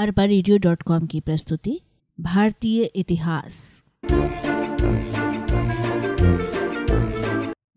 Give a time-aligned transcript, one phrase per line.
[0.00, 1.80] अरबा radio dot com की प्रस्तुति,
[2.20, 3.82] भारतीय इतिहास।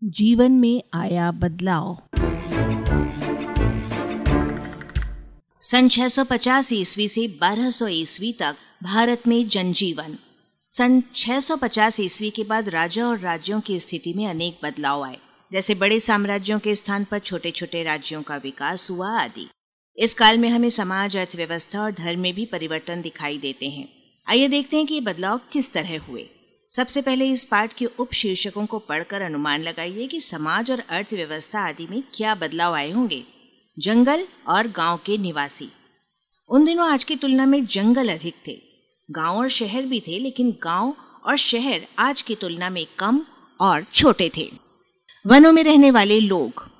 [0.04, 2.02] जीवन में आया बदलाव।
[5.60, 10.18] सन 650 ईस्वी से 1200 ईस्वी तक भारत में जनजीवन।
[10.72, 15.18] सन 650 ईस्वी के बाद राजा और राज्यों की स्थिति में अनेक बदलाव आए।
[15.52, 19.50] जैसे बड़े साम्राज्यों के स्थान पर छोटे छोटे राज्यों का विकास हुआ आदि।
[19.98, 23.88] इस काल में हमें समाज, अर्थव्यवस्था और धर्म में भी परिवर्तन दिखाई देते हैं।
[24.28, 26.30] आइए देखते हैं कि ये बदलाव किस तरह हुए।
[26.76, 31.60] सबसे पहले इस पाठ के उप शीर्षकों को पढ़कर अनुमान लगाइए कि समाज और अर्थव्यवस्था
[31.60, 33.24] आदि में क्या बदलाव आए होंगे।
[33.78, 35.68] जंगल और गाँव के निवासी।
[36.48, 38.62] उन दिनों आज की तुलना में जंगल अधिक थे।
[39.10, 43.26] गाँव और शहर भी थे, लेकिन गाँव और शहर आज की तुलना में कम
[43.60, 44.50] और छोटे थे।
[45.26, 46.73] वनों में रहने वाले लोग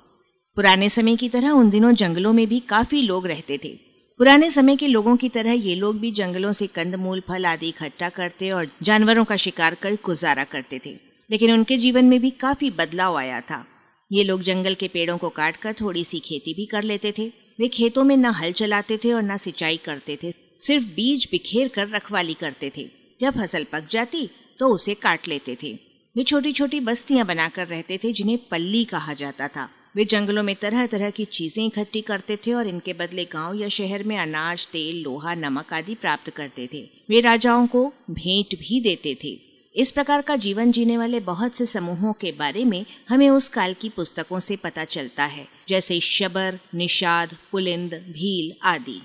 [0.55, 3.69] पुराने समय की तरह उन दिनों जंगलों में भी काफ़ी लोग रहते थे।
[4.17, 8.09] पुराने समय के लोगों की तरह ये लोग भी जंगलों से कंदमूल, फल आदि इकट्ठा
[8.09, 10.97] करते और जानवरों का शिकार कर गुजारा करते थे।
[11.31, 13.65] लेकिन उनके जीवन में भी काफ़ी बदलाव आया था।
[14.11, 17.31] ये लोग जंगल के पेड़ों को काट कर थोड़ी सी खेती भी कर लेते थे।
[17.59, 21.67] वे खेतों में न हल चलाते थे और न सिंचाई करते थे। सिर्फ़ बीज बिखेर
[21.67, 22.89] कर रखवाली करते थे।
[23.21, 25.79] जब फ़सल पक जाती तो उसे काट लेते थे।
[26.17, 30.55] वे छोटी छोटी बस्तियाँ बनाकर रहते थे जिन्हें पल्ली कहा जाता था। वे जंगलों में
[30.55, 34.67] तरह तरह की चीज़ें इकट्ठी करते थे और इनके बदले गाँव या शहर में अनाज,
[34.67, 39.39] तेल, लोहा, नमक आदि प्राप्त करते थे। वे राजाओं को भेंट भी देते थे।
[39.75, 43.73] इस प्रकार का जीवन जीने वाले बहुत से समूहों के बारे में हमें उस काल
[43.73, 49.01] की पुस्तकों से पता चलता है, जैसे शबर, निषाद, पुलिंद, भील आदि।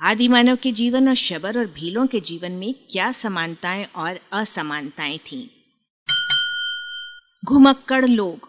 [0.00, 5.18] आदि मानव के जीवन और शबर और भीलों के जीवन में क्या समानताएँ और असमानताएँ
[5.18, 5.46] थीं?
[7.44, 8.48] घुमक्कड़ लोग।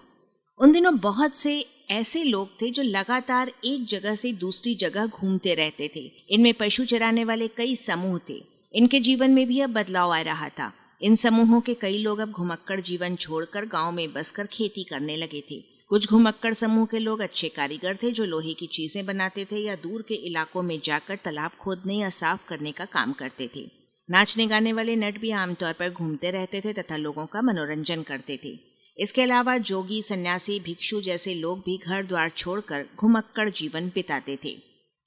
[0.60, 5.54] उन दिनों बहुत से ऐसे लोग थे जो लगातार एक जगह से दूसरी जगह घूमते
[5.54, 10.14] रहते थे। इनमें पशु चराने वाले कई समूह थे। इनके जीवन में भी अब बदलाव
[10.14, 14.46] आ रहा था। इन समूहों के कई लोग अब घुमक्कड़ जीवन छोड़कर गाँव में बसकर
[14.46, 18.68] खेती करने लगे थे। कुछ घुमक्कड़ समूह के लोग अच्छे कारीगर थे जो लोहे की
[18.68, 22.86] चीज़ें बनाते थे या दूर के इलाकों में जाकर तालाब खोदने या साफ़ करने का
[22.86, 23.70] काम करते थे।
[24.10, 28.40] नाचने गाने वाले नट भी आमतौर पर घूमते रहते थे तथा लोगों का मनोरंजन करते
[28.46, 34.40] थे। इसके अलावा जोगी, सन्यासी, भिक्षु जैसे लोग भी घर द्वार छोड़कर घुमक्कड़ जीवन बिताते
[34.44, 34.62] थे।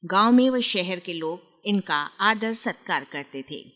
[0.05, 3.73] गाँव में व शहर के लोग इनका आदर सत्कार करते थे।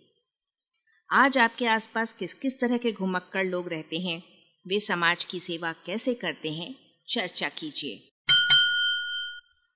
[1.12, 4.22] आज आपके आसपास किस किस तरह के घुमक्कड़ लोग रहते हैं?
[4.66, 6.75] वे समाज की सेवा कैसे करते हैं?
[7.09, 8.12] चर्चा कीजिए।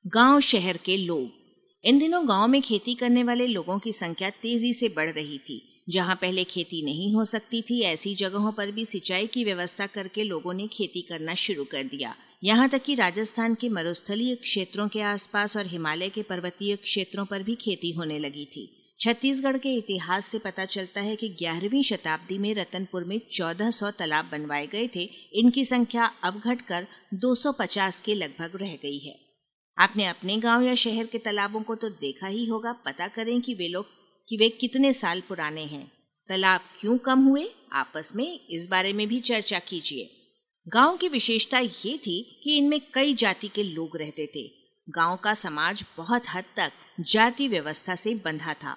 [0.07, 1.31] गाँव, शहर के लोग।
[1.85, 5.74] इन दिनों गाँव में खेती करने वाले लोगों की संख्या तेज़ी से बढ़ रही थी।
[5.89, 10.25] जहाँ पहले खेती नहीं हो सकती थी, ऐसी जगहों पर भी सिंचाई की व्यवस्था करके
[10.25, 15.01] लोगों ने खेती करना शुरू कर दिया। यहाँ तक कि राजस्थान के मरुस्थलीय क्षेत्रों के
[15.01, 20.27] आसपास और हिमालय के पर्वतीय क्षेत्रों पर भी खेती होने लगी थी। छत्तीसगढ़ के इतिहास
[20.27, 25.11] से पता चलता है कि ग्यारहवीं शताब्दी में रतनपुर में 1400 तालाब बनवाए गए थे।
[25.33, 29.19] इनकी संख्या अब घटकर 250 के लगभग रह गई है।
[29.79, 33.55] आपने अपने गाँव या शहर के तालाबों को तो देखा ही होगा। पता करें कि
[33.55, 33.87] वे लोग
[34.29, 35.93] कि वे कितने साल पुराने हैं।
[36.29, 37.51] तालाब क्यों कम हुए?
[37.73, 40.21] आपस में इस बारे में भी चर्चा कीजिए।
[40.69, 44.53] गाँव की विशेषता ये थी कि इनमें कई जाति के लोग रहते थे।
[44.91, 48.77] गाँव का समाज बहुत हद तक जाति व्यवस्था से बंधा था।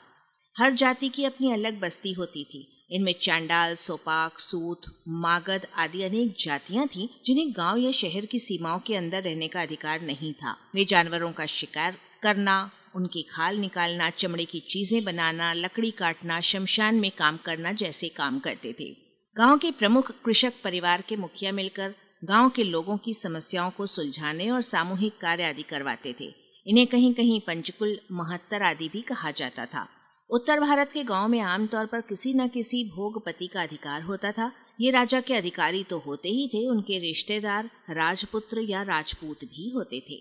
[0.57, 6.35] हर जाति की अपनी अलग बस्ती होती थी। इनमें चांडाल, सोपाक, सूत, मागध आदि अनेक
[6.39, 10.57] जातियाँ थीं, जिन्हें गाँव या शहर की सीमाओं के अंदर रहने का अधिकार नहीं था।
[10.75, 16.95] वे जानवरों का शिकार करना उनकी खाल निकालना, चमड़े की चीज़ें बनाना, लकड़ी काटना, शमशान
[16.95, 18.89] में काम करना जैसे काम करते थे।
[19.37, 24.49] गाँव के प्रमुख कृषक परिवार के मुखिया मिलकर गाँव के लोगों की समस्याओं को सुलझाने
[24.49, 26.33] और सामूहिक कार्य आदि करवाते थे।
[26.67, 29.87] इन्हें कहीं कहीं पंचकुल, महत्तर आदि भी कहा जाता था।
[30.29, 34.51] उत्तर भारत के गाँव में आमतौर पर किसी न किसी भोगपति का अधिकार होता था।
[34.81, 39.99] ये राजा के अधिकारी तो होते ही थे, उनके रिश्तेदार, राजपुत्र या राजपूत भी होते
[39.99, 40.19] थे।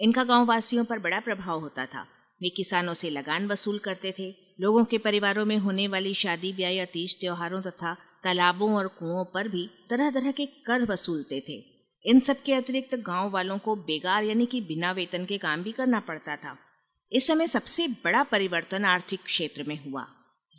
[0.00, 2.06] इनका गाँव वासियों पर बड़ा प्रभाव होता था।
[2.42, 6.70] वे किसानों से लगान वसूल करते थे। लोगों के परिवारों में होने वाली शादी, ब्याह
[6.70, 11.64] या तीज त्योहारों तथा तालाबों और कुओं पर भी तरह तरह के कर वसूलते थे।
[12.04, 15.72] इन सब के अतिरिक्त गाँव वालों को बेगार यानी कि बिना वेतन के काम भी
[15.72, 16.58] करना पड़ता था।
[17.12, 20.06] इस समय सबसे बड़ा परिवर्तन आर्थिक क्षेत्र में हुआ।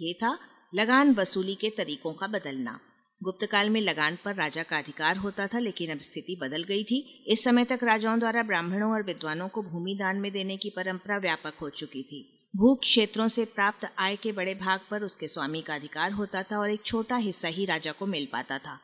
[0.02, 0.40] ये था
[0.76, 2.80] लगान वसूली के तरीकों का बदलना।
[3.24, 6.84] गुप्त काल में लगान पर राजा का अधिकार होता था, लेकिन अब स्थिति बदल गई
[6.84, 10.70] थी। इस समय तक राजाओं द्वारा ब्राह्मणों और विद्वानों को भूमि दान में देने की
[10.70, 15.28] परंपरा व्यापक हो चुकी थी। भू क्षेत्रों से प्राप्त आय के बड़े भाग पर उसके
[15.28, 18.80] स्वामी का अधिकार होता था और एक छोटा हिस्सा ही राजा को मिल पाता था।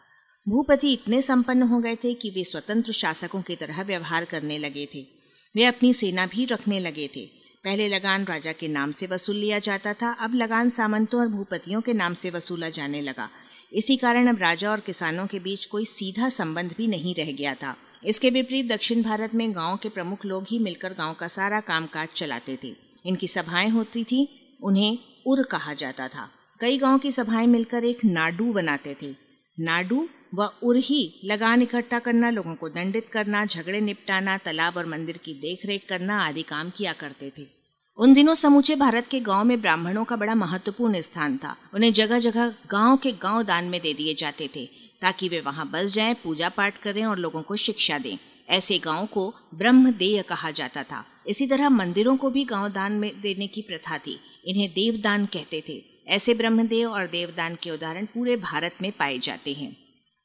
[0.49, 4.87] भूपति इतने संपन्न हो गए थे कि वे स्वतंत्र शासकों की तरह व्यवहार करने लगे
[4.95, 5.07] थे।
[5.55, 7.25] वे अपनी सेना भी रखने लगे थे।
[7.63, 11.81] पहले लगान राजा के नाम से वसूल लिया जाता था, अब लगान सामंतों और भूपतियों
[11.81, 13.29] के नाम से वसूला जाने लगा।
[13.75, 17.55] इसी कारण अब राजा और किसानों के बीच कोई सीधा संबंध भी नहीं रह गया
[17.55, 21.59] था। इसके विपरीत दक्षिण भारत में गाँव के प्रमुख लोग ही मिलकर गाँव का सारा
[21.59, 22.75] कामकाज चलाते थे।
[23.05, 26.29] इनकी सभाएँ होती थी, उन्हें उर कहा जाता था।
[26.59, 29.15] कई गाँव की सभाएँ मिलकर एक नाडू बनाते थे।
[29.59, 34.85] नाडू व उर ही लगान इकट्ठा करना, लोगों को दंडित करना, झगड़े निपटाना, तालाब और
[34.85, 37.54] मंदिर की देखरेख करना आदि काम किया करते थे।
[37.97, 42.19] उन दिनों समूचे भारत के गाँव में ब्राह्मणों का बड़ा महत्वपूर्ण स्थान था। उन्हें जगह
[42.19, 44.65] जगह गाँव के गाँव दान में दे दिए जाते थे,
[45.01, 48.17] ताकि वे वहाँ बस जाएँ पूजा पाठ करें और लोगों को शिक्षा दें।
[48.49, 53.21] ऐसे गाँव को ब्रह्मदेय कहा जाता था। इसी तरह मंदिरों को भी गाँव दान में
[53.21, 58.37] देने की प्रथा थी। इन्हें देवदान कहते थे। ऐसे ब्रह्मदेव और देवदान के उदाहरण पूरे
[58.37, 59.77] भारत में पाए जाते हैं।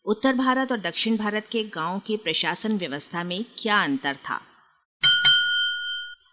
[0.05, 4.41] उत्तर भारत और दक्षिण भारत के गाँव के प्रशासन व्यवस्था में क्या अंतर था?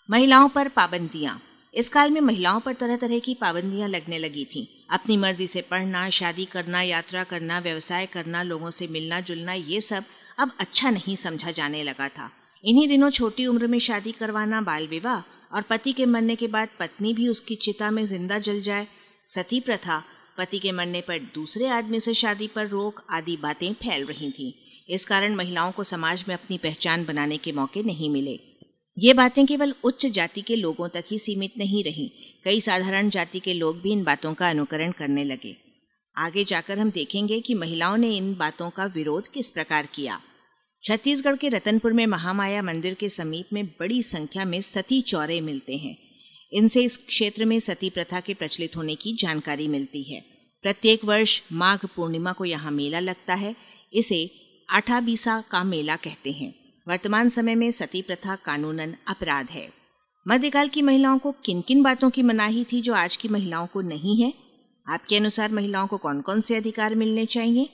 [0.09, 1.41] महिलाओं पर पाबंदियाँ।
[1.73, 5.61] इस काल में महिलाओं पर तरह तरह की पाबंदियाँ लगने लगी थीं। अपनी मर्ज़ी से
[5.61, 10.03] पढ़ना, शादी करना, यात्रा करना, व्यवसाय करना, लोगों से मिलना, जुलना, ये सब
[10.39, 12.29] अब अच्छा नहीं समझा जाने लगा था।
[12.63, 15.21] इन्हीं दिनों छोटी उम्र में शादी करवाना, बाल विवाह
[15.55, 18.87] और पति के मरने के बाद पत्नी भी उसकी चिता में ज़िंदा जल जाए।
[19.27, 20.03] सती प्रथा,
[20.37, 24.51] पति के मरने पर दूसरे आदमी से शादी पर रोक आदि बातें फैल रही थीं।
[24.89, 28.39] इस कारण महिलाओं को समाज में अपनी पहचान बनाने के मौके नहीं मिले।
[28.99, 32.09] ये बातें केवल उच्च जाति के लोगों तक ही सीमित नहीं रहीं।
[32.45, 35.57] कई साधारण जाति के लोग भी इन बातों का अनुकरण करने लगे।
[36.17, 40.21] आगे जाकर हम देखेंगे कि महिलाओं ने इन बातों का विरोध किस प्रकार किया।
[40.83, 45.77] छत्तीसगढ़ के रतनपुर में महामाया मंदिर के समीप में बड़ी संख्या में सती चौरे मिलते
[45.77, 45.97] हैं।
[46.53, 50.21] इनसे इस क्षेत्र में सती प्रथा के प्रचलित होने की जानकारी मिलती है।
[50.61, 53.55] प्रत्येक वर्ष माघ पूर्णिमा को यहाँ मेला लगता है।
[53.93, 54.31] इसे
[54.69, 59.73] आठाबीसा का मेला कहते हैं। वर्तमान समय में सती प्रथा कानूनन अपराध है।
[60.27, 63.81] मध्यकाल की महिलाओं को किन किन बातों की मनाही थी जो आज की महिलाओं को
[63.81, 64.33] नहीं है?
[64.89, 67.69] आपके अनुसार महिलाओं को कौन कौन से अधिकार मिलने चाहिए?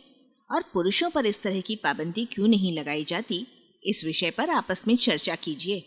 [0.52, 3.48] और पुरुषों पर इस तरह की पाबंदी क्यों नहीं लगाई जाती?
[3.86, 5.80] इस विषय पर आपस में चर्चा कीजिए।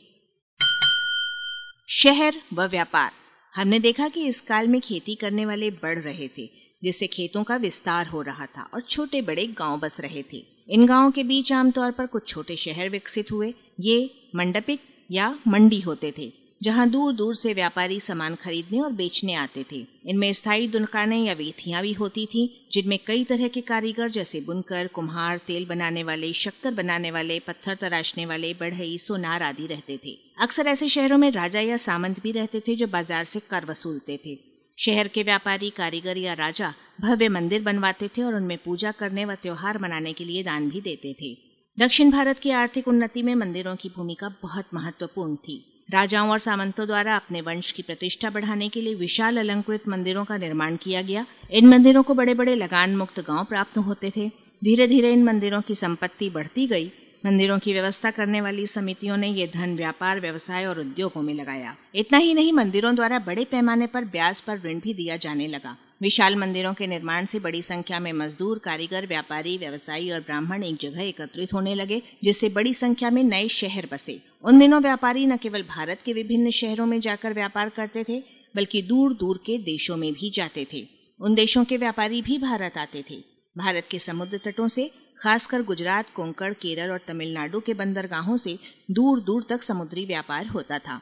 [1.88, 3.12] शहर व व्यापार।
[3.54, 7.56] हमने देखा कि इस काल में खेती करने वाले बढ़ रहे थे। जिससे खेतों का
[7.56, 11.52] विस्तार हो रहा था और छोटे बड़े गाँव बस रहे थे। इन गाँवों के बीच
[11.52, 14.80] आमतौर पर कुछ छोटे शहर विकसित हुए। ये मंडपिक
[15.10, 19.84] या मंडी होते थे, जहाँ दूर दूर से व्यापारी सामान खरीदने और बेचने आते थे।
[20.06, 24.86] इनमें स्थायी दुकानें या वीथियाँ भी होती थीं, जिनमें कई तरह के कारीगर जैसे बुनकर,
[24.86, 30.16] कुम्हार, तेल बनाने वाले, शक्कर बनाने वाले, पत्थर तराशने वाले, बढ़ई, सोनार आदि रहते थे।
[30.38, 34.18] अक्सर ऐसे शहरों में राजा या सामंत भी रहते थे जो बाज़ार से कर वसूलते
[34.26, 34.38] थे।
[34.78, 39.34] शहर के व्यापारी, कारीगर या राजा भव्य मंदिर बनवाते थे और उनमें पूजा करने व
[39.34, 41.36] त्योहार मनाने के लिए दान भी देते थे।
[41.78, 46.86] दक्षिण भारत की आर्थिक उन्नति में मंदिरों की भूमिका बहुत महत्वपूर्ण थी। राजाओं और सामंतों
[46.86, 51.26] द्वारा अपने वंश की प्रतिष्ठा बढ़ाने के लिए विशाल अलंकृत मंदिरों का निर्माण किया गया।
[51.50, 54.28] इन मंदिरों को बड़े बड़े लगान मुक्त गाँव प्राप्त होते थे।
[54.64, 56.92] धीरे धीरे इन मंदिरों की संपत्ति बढ़ती गई
[57.24, 61.76] मंदिरों की व्यवस्था करने वाली समितियों ने ये धन व्यापार, व्यवसाय और उद्योगों में लगाया।
[61.94, 65.76] इतना ही नहीं, मंदिरों द्वारा बड़े पैमाने पर ब्याज पर ऋण भी दिया जाने लगा।
[66.02, 70.76] विशाल मंदिरों के निर्माण से बड़ी संख्या में मजदूर, कारीगर, व्यापारी, व्यवसायी और ब्राह्मण एक
[70.80, 75.36] जगह एकत्रित होने लगे, जिससे बड़ी संख्या में नए शहर बसे। उन दिनों व्यापारी न
[75.36, 78.22] केवल भारत के विभिन्न शहरों में जाकर व्यापार करते थे,
[78.56, 80.88] बल्कि दूर दूर के देशों में भी जाते थे।
[81.20, 86.10] उन देशों के व्यापारी भी भारत आते थे। भारत के समुद्र तटों से खासकर गुजरात,
[86.14, 88.58] कोंकण, केरल और तमिलनाडु के बंदरगाहों से
[88.90, 91.00] दूर दूर तक समुद्री व्यापार होता था।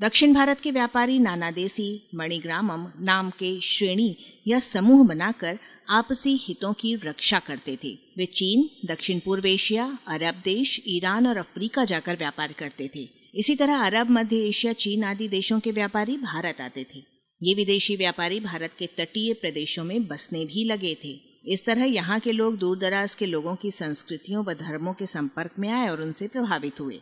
[0.00, 4.16] दक्षिण भारत के व्यापारी नानादेसी मणिग्रामम नाम के श्रेणी
[4.46, 10.34] या समूह बनाकर आपसी हितों की रक्षा करते थे। वे चीन, दक्षिण पूर्व एशिया, अरब
[10.44, 15.28] देश, ईरान और अफ्रीका जाकर व्यापार करते थे। इसी तरह अरब, मध्य एशिया, चीन आदि
[15.28, 17.02] देशों के व्यापारी भारत आते थे।
[17.42, 22.20] ये विदेशी व्यापारी भारत के तटीय प्रदेशों में बसने भी लगे थे। इस तरह यहाँ
[22.20, 26.02] के लोग दूर दराज के लोगों की संस्कृतियों व धर्मों के संपर्क में आए और
[26.02, 26.94] उनसे प्रभावित हुए।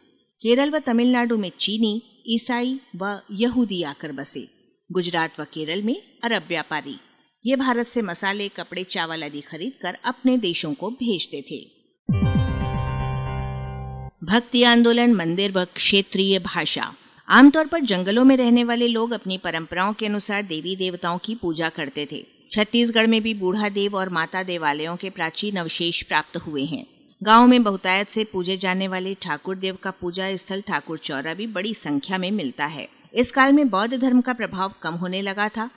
[0.43, 4.49] केरल व तमिलनाडु में चीनी, ईसाई व यहूदी आकर बसे।
[4.93, 6.97] गुजरात व केरल में अरब व्यापारी।
[7.47, 11.65] ये भारत से मसाले, कपड़े, चावल आदि खरीद कर अपने देशों को भेजते थे।
[14.25, 16.95] भक्ति आंदोलन, मंदिर व क्षेत्रीय भाषा।
[17.29, 21.69] आमतौर पर जंगलों में रहने वाले लोग अपनी परंपराओं के अनुसार देवी देवताओं की पूजा
[21.69, 26.65] करते थे। छत्तीसगढ़ में भी बूढ़ा देव और माता देवालयों के प्राचीन अवशेष प्राप्त हुए
[26.65, 26.87] हैं।
[27.23, 31.47] गाँव में बहुतायत से पूजे जाने वाले ठाकुर देव का पूजा स्थल ठाकुर चौरा भी
[31.47, 35.49] बड़ी संख्या में मिलता है। इस काल में बौद्ध धर्म का प्रभाव कम होने लगा
[35.49, 35.71] था।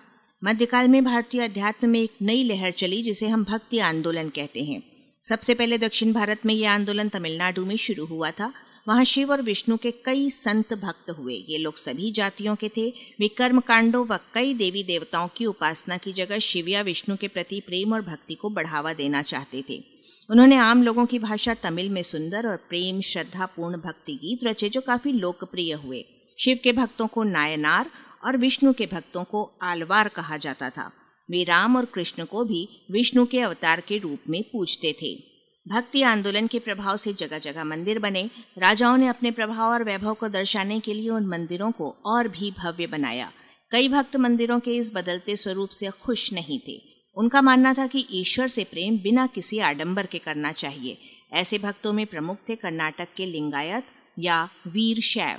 [0.44, 4.84] मध्यकाल में भारतीय अध्यात्म में एक नई लहर चली, जिसे हम भक्ति आंदोलन कहते हैं।
[5.24, 8.54] सबसे पहले दक्षिण भारत में यह आंदोलन तमिलनाडु में शुरू हुआ था।
[8.88, 12.90] वहाँ शिव और विष्णु के कई संत भक्त हुए। ये लोग सभी जातियों के थे।
[12.90, 17.28] वे कर्म कांडों व कई देवी देवताओं की उपासना की जगह शिव या विष्णु के
[17.28, 19.84] प्रति प्रेम और भक्ति को बढ़ावा देना चाहते थे।
[20.30, 24.70] उन्होंने आम लोगों की भाषा तमिल में सुंदर और प्रेम श्रद्धा पूर्ण भक्ति गीत रचे
[24.70, 26.06] जो काफ़ी लोकप्रिय हुए।
[26.40, 27.90] शिव के भक्तों को नायनार
[28.24, 30.92] और विष्णु के भक्तों को आलवार कहा जाता था।
[31.30, 35.33] वे राम और कृष्ण को भी विष्णु के अवतार के रूप में पूजते थे।
[35.68, 40.14] भक्ति आंदोलन के प्रभाव से जगह जगह मंदिर बने। राजाओं ने अपने प्रभाव और वैभव
[40.14, 43.32] को दर्शाने के लिए उन मंदिरों को और भी भव्य बनाया।
[43.72, 46.82] कई भक्त मंदिरों के इस बदलते स्वरूप से खुश नहीं थे।
[47.16, 50.98] उनका मानना था कि ईश्वर से प्रेम बिना किसी आडंबर के करना चाहिए।
[51.34, 53.86] ऐसे भक्तों में प्रमुख थे कर्नाटक के लिंगायत
[54.20, 55.38] या वीर शैव।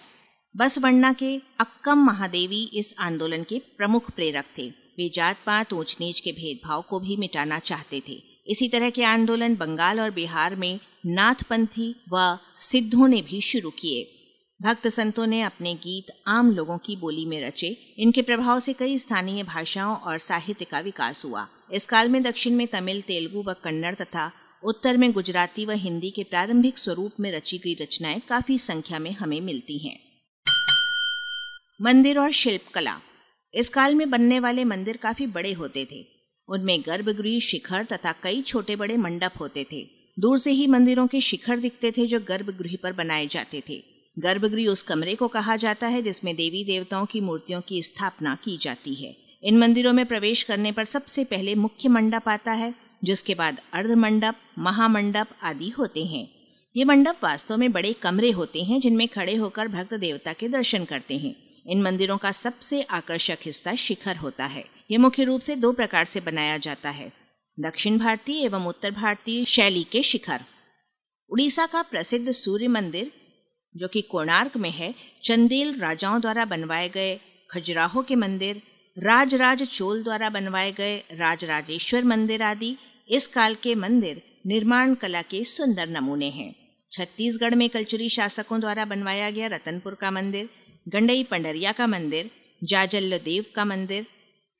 [0.56, 6.20] बसवण्णा के अक्कम महादेवी इस आंदोलन के प्रमुख प्रेरक थे। वे जात पात ऊंच नीच
[6.20, 10.80] के भेदभाव को भी मिटाना चाहते थे। इसी तरह के आंदोलन बंगाल और बिहार में
[11.06, 14.10] नाथपंथी व सिद्धों ने भी शुरू किए।
[14.62, 18.98] भक्त संतों ने अपने गीत आम लोगों की बोली में रचे। इनके प्रभाव से कई
[18.98, 23.52] स्थानीय भाषाओं और साहित्य का विकास हुआ। इस काल में दक्षिण में तमिल, तेलुगु व
[23.52, 24.32] कन्नड़ तथा
[24.64, 29.10] उत्तर में गुजराती व हिंदी के प्रारंभिक स्वरूप में रची गई रचनाएँ काफ़ी संख्या में
[29.10, 30.00] हमें मिलती हैं।
[31.82, 33.00] मंदिर और शिल्पकला।
[33.54, 36.13] इस काल में बनने वाले मंदिर काफ़ी बड़े होते थे।
[36.48, 39.86] उनमें गर्भगृह शिखर तथा कई छोटे बड़े मंडप होते थे।
[40.18, 43.82] दूर से ही मंदिरों के शिखर दिखते थे जो गर्भगृह पर बनाए जाते थे।
[44.18, 48.58] गर्भगृह उस कमरे को कहा जाता है जिसमें देवी देवताओं की मूर्तियों की स्थापना की
[48.62, 52.74] जाती है। इन मंदिरों में प्रवेश करने पर सबसे पहले मुख्य मंडप आता है,
[53.04, 56.28] जिसके बाद अर्ध मंडप महामंडप आदि होते हैं।
[56.76, 60.84] ये मंडप वास्तव में बड़े कमरे होते हैं, जिनमें खड़े होकर भक्त देवता के दर्शन
[60.84, 61.36] करते हैं।
[61.66, 66.04] इन मंदिरों का सबसे आकर्षक हिस्सा शिखर होता है। ये मुख्य रूप से दो प्रकार
[66.04, 67.12] से बनाया जाता है,
[67.58, 70.40] दक्षिण भारतीय एवं उत्तर भारतीय शैली के शिखर।
[71.30, 73.10] उड़ीसा का प्रसिद्ध सूर्य मंदिर,
[73.74, 77.18] जो कि कोणार्क में है, चंदेल राजाओं द्वारा बनवाए गए
[77.50, 78.62] खजुराहो के मंदिर,
[78.96, 82.76] राजराज चोल द्वारा बनवाए गए राजराजेश्वर मंदिर आदि
[83.08, 86.54] इस काल के मंदिर निर्माण कला के सुंदर नमूने हैं।
[86.92, 90.48] छत्तीसगढ़ में कलचुरी शासकों द्वारा बनवाया गया रतनपुर का मंदिर,
[90.86, 92.30] गंडई पंडरिया का मंदिर
[92.62, 94.06] जाजल्ल देव का मंदिर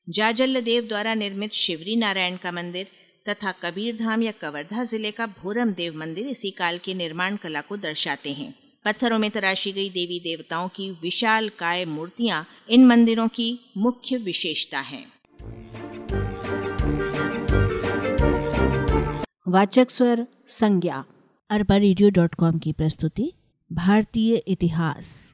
[0.07, 2.87] जाजल्ल देव द्वारा निर्मित शिवरी नारायण का मंदिर
[3.25, 7.61] तथा कबीर धाम या कवर्धा ज़िले का भोरम देव मंदिर इसी काल की निर्माण कला
[7.61, 8.53] को दर्शाते हैं।
[8.85, 13.47] पत्थरों में तराशी गई देवी देवताओं की विशाल काय मूर्तियाँ इन मंदिरों की
[13.77, 15.05] मुख्य विशेषता हैं।
[19.47, 21.03] वाचक स्वर संज्ञा,
[21.49, 23.31] अरबा रेडियो डॉट कॉम की प्रस्तुति,
[23.71, 25.33] भारतीय इतिहास।